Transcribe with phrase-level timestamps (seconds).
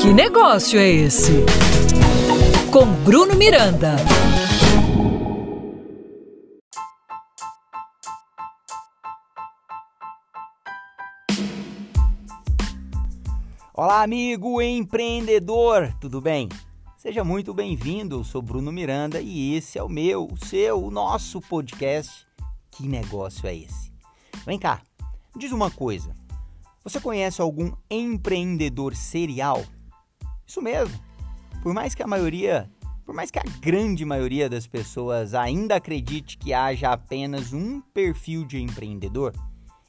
[0.00, 1.32] Que negócio é esse?
[2.70, 3.96] Com Bruno Miranda.
[13.74, 16.48] Olá, amigo empreendedor, tudo bem?
[16.96, 20.90] Seja muito bem-vindo, eu sou Bruno Miranda e esse é o meu, o seu, o
[20.90, 22.26] nosso podcast.
[22.70, 23.92] Que negócio é esse?
[24.46, 24.80] Vem cá,
[25.36, 26.21] diz uma coisa.
[26.84, 29.64] Você conhece algum empreendedor serial?
[30.44, 30.98] Isso mesmo.
[31.62, 32.68] Por mais que a maioria,
[33.06, 38.44] por mais que a grande maioria das pessoas ainda acredite que haja apenas um perfil
[38.44, 39.32] de empreendedor,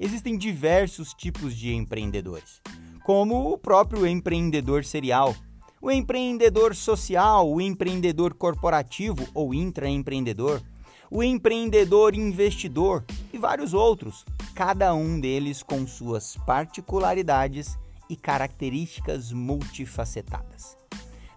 [0.00, 2.62] existem diversos tipos de empreendedores,
[3.04, 5.36] como o próprio empreendedor serial,
[5.82, 10.62] o empreendedor social, o empreendedor corporativo ou intraempreendedor,
[11.10, 14.24] o empreendedor investidor e vários outros
[14.58, 17.78] cada um deles com suas particularidades
[18.10, 20.76] e características multifacetadas.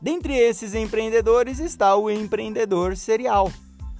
[0.01, 3.51] Dentre esses empreendedores está o empreendedor serial.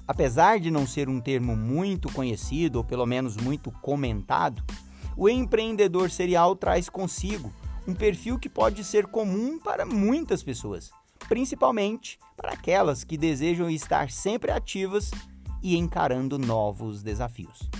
[0.08, 4.60] Apesar de não ser um termo muito conhecido, ou pelo menos muito comentado,
[5.16, 7.52] o empreendedor serial traz consigo
[7.86, 10.90] um perfil que pode ser comum para muitas pessoas,
[11.28, 15.12] principalmente para aquelas que desejam estar sempre ativas
[15.62, 17.70] e encarando novos desafios.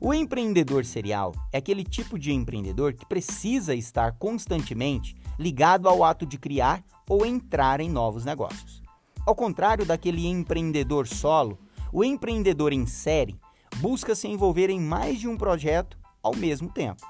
[0.00, 6.26] O empreendedor serial é aquele tipo de empreendedor que precisa estar constantemente ligado ao ato
[6.26, 8.82] de criar ou entrar em novos negócios.
[9.26, 11.58] Ao contrário daquele empreendedor solo,
[11.92, 13.38] o empreendedor em série
[13.78, 17.06] busca se envolver em mais de um projeto ao mesmo tempo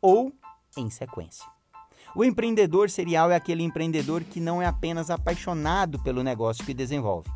[0.00, 0.32] ou
[0.76, 1.46] em sequência.
[2.16, 7.30] O empreendedor serial é aquele empreendedor que não é apenas apaixonado pelo negócio que desenvolve,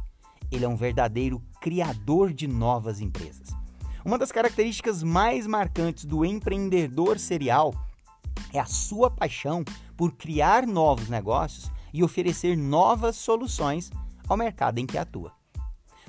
[0.50, 3.63] ele é um verdadeiro criador de novas empresas.
[4.05, 7.74] Uma das características mais marcantes do empreendedor serial
[8.52, 9.64] é a sua paixão
[9.97, 13.91] por criar novos negócios e oferecer novas soluções
[14.28, 15.32] ao mercado em que atua.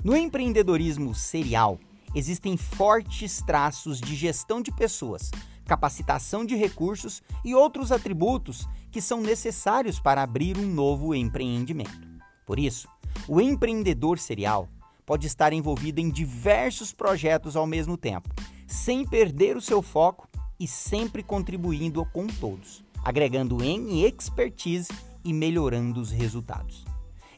[0.04, 1.80] No empreendedorismo serial,
[2.14, 5.30] existem fortes traços de gestão de pessoas,
[5.64, 12.06] capacitação de recursos e outros atributos que são necessários para abrir um novo empreendimento.
[12.44, 12.88] Por isso,
[13.26, 14.68] o empreendedor serial
[15.06, 18.28] pode estar envolvido em diversos projetos ao mesmo tempo,
[18.66, 20.28] sem perder o seu foco
[20.58, 24.88] e sempre contribuindo com todos, agregando em expertise
[25.24, 26.84] e melhorando os resultados.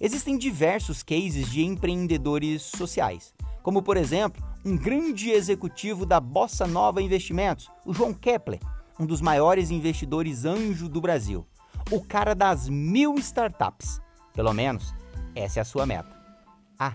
[0.00, 7.02] Existem diversos cases de empreendedores sociais, como por exemplo, um grande executivo da Bossa Nova
[7.02, 8.60] Investimentos, o João Kepler,
[8.98, 11.46] um dos maiores investidores anjo do Brasil,
[11.90, 14.00] o cara das mil startups.
[14.32, 14.94] Pelo menos,
[15.34, 16.16] essa é a sua meta.
[16.78, 16.94] Ah,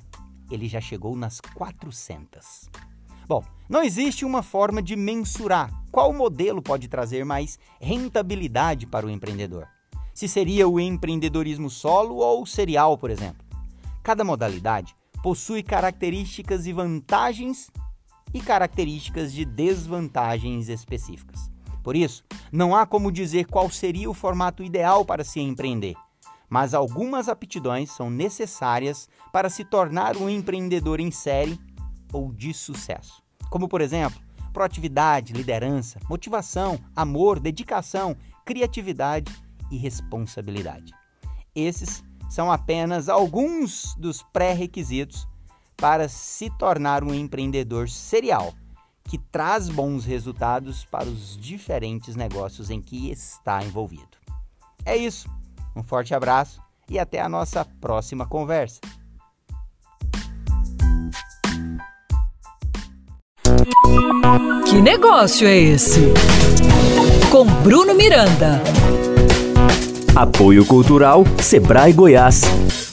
[0.49, 2.69] ele já chegou nas 400.
[3.27, 9.09] Bom, não existe uma forma de mensurar qual modelo pode trazer mais rentabilidade para o
[9.09, 9.67] empreendedor.
[10.13, 13.45] Se seria o empreendedorismo solo ou serial, por exemplo.
[14.03, 17.71] Cada modalidade possui características e vantagens
[18.33, 21.49] e características de desvantagens específicas.
[21.81, 25.95] Por isso, não há como dizer qual seria o formato ideal para se empreender
[26.53, 31.59] mas algumas aptidões são necessárias para se tornar um empreendedor em série
[32.11, 33.23] ou de sucesso.
[33.49, 34.21] Como, por exemplo,
[34.53, 38.15] proatividade, liderança, motivação, amor, dedicação,
[38.45, 39.33] criatividade
[39.71, 40.93] e responsabilidade.
[41.55, 45.27] Esses são apenas alguns dos pré-requisitos
[45.75, 48.53] para se tornar um empreendedor serial
[49.05, 54.19] que traz bons resultados para os diferentes negócios em que está envolvido.
[54.85, 55.27] É isso.
[55.75, 58.79] Um forte abraço e até a nossa próxima conversa.
[64.65, 66.13] Que negócio é esse?
[67.31, 68.61] Com Bruno Miranda.
[70.15, 72.92] Apoio Cultural Sebrae Goiás.